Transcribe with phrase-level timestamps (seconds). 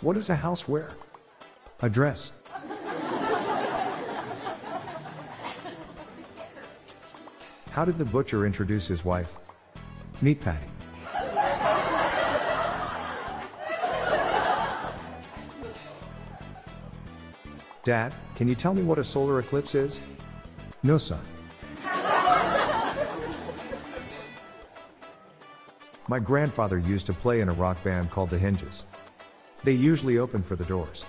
[0.00, 0.94] What does a house wear?
[1.82, 2.32] A dress.
[7.72, 9.36] How did the butcher introduce his wife?
[10.22, 10.66] Meat patty.
[17.84, 20.00] Dad, can you tell me what a solar eclipse is?
[20.84, 21.24] No, son.
[26.06, 28.84] My grandfather used to play in a rock band called the Hinges.
[29.64, 31.04] They usually open for the doors.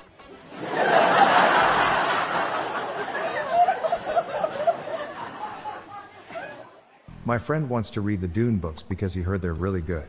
[7.25, 10.07] My friend wants to read the Dune books because he heard they're really good.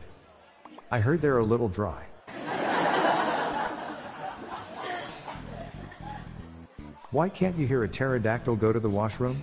[0.91, 2.03] I heard they're a little dry.
[7.11, 9.41] Why can't you hear a pterodactyl go to the washroom?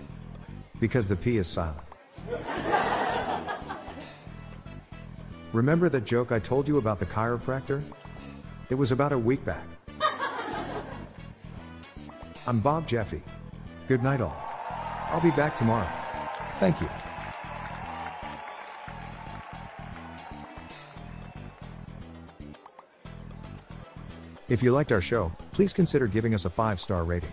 [0.81, 1.87] Because the P is silent.
[5.55, 7.83] Remember that joke I told you about the chiropractor?
[8.69, 9.65] It was about a week back.
[12.47, 13.23] I'm Bob Jeffy.
[13.89, 14.45] Good night, all.
[15.09, 15.89] I'll be back tomorrow.
[16.61, 16.89] Thank you.
[24.53, 27.33] If you liked our show, please consider giving us a five star rating.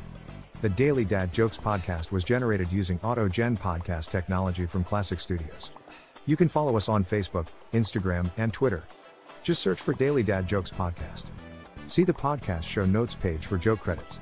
[0.62, 5.72] The Daily Dad Jokes podcast was generated using AutoGen podcast technology from Classic Studios.
[6.26, 8.84] You can follow us on Facebook, Instagram, and Twitter.
[9.44, 11.26] Just search for Daily Dad Jokes podcast.
[11.88, 14.22] See the podcast show notes page for joke credits.